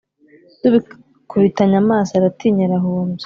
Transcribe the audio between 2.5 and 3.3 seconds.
arahumbya.